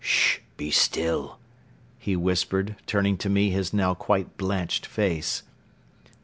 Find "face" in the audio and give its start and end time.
4.87-5.43